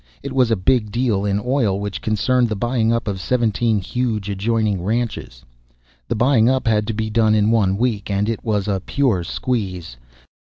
[0.23, 4.31] It was a big deal in oil which concerned the buying up of seventeen huge
[4.31, 5.45] adjoining ranches.
[6.07, 9.23] This buying up had to be done in one week, and it was a pure
[9.23, 9.97] squeeze.